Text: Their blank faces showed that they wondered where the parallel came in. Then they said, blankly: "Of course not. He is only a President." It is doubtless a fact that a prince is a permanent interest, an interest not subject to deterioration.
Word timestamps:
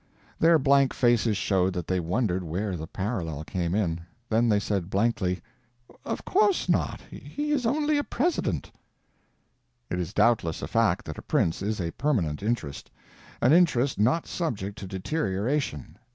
Their 0.39 0.57
blank 0.57 0.95
faces 0.95 1.37
showed 1.37 1.73
that 1.73 1.85
they 1.85 1.99
wondered 1.99 2.43
where 2.43 2.75
the 2.75 2.87
parallel 2.87 3.43
came 3.43 3.75
in. 3.75 4.01
Then 4.29 4.49
they 4.49 4.59
said, 4.59 4.89
blankly: 4.89 5.43
"Of 6.03 6.25
course 6.25 6.67
not. 6.67 7.01
He 7.11 7.51
is 7.51 7.67
only 7.67 7.99
a 7.99 8.03
President." 8.03 8.71
It 9.91 9.99
is 9.99 10.11
doubtless 10.11 10.63
a 10.63 10.67
fact 10.67 11.05
that 11.05 11.19
a 11.19 11.21
prince 11.21 11.61
is 11.61 11.79
a 11.79 11.91
permanent 11.91 12.41
interest, 12.41 12.89
an 13.43 13.53
interest 13.53 13.99
not 13.99 14.25
subject 14.25 14.75
to 14.79 14.87
deterioration. 14.87 15.99